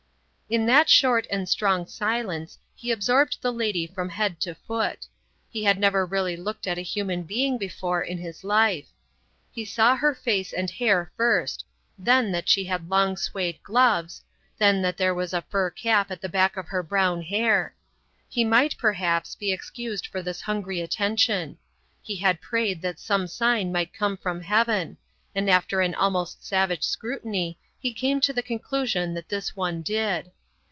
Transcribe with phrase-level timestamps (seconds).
[0.51, 5.07] In that short and strong silence he absorbed the lady from head to foot.
[5.49, 8.89] He had never really looked at a human being before in his life.
[9.49, 11.63] He saw her face and hair first,
[11.97, 14.23] then that she had long suede gloves;
[14.57, 17.73] then that there was a fur cap at the back of her brown hair.
[18.27, 21.59] He might, perhaps, be excused for this hungry attention.
[22.01, 24.97] He had prayed that some sign might come from heaven;
[25.33, 30.29] and after an almost savage scrutiny he came to the conclusion that his one did.